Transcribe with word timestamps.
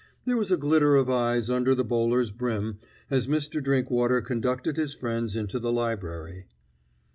There 0.25 0.35
was 0.35 0.51
a 0.51 0.57
glitter 0.57 0.95
of 0.95 1.11
eyes 1.11 1.47
under 1.47 1.75
the 1.75 1.83
bowler's 1.83 2.31
brim 2.31 2.79
as 3.11 3.27
Mr. 3.27 3.61
Drinkwater 3.61 4.19
conducted 4.23 4.75
his 4.75 4.95
friends 4.95 5.35
into 5.35 5.59
the 5.59 5.71
library. 5.71 6.47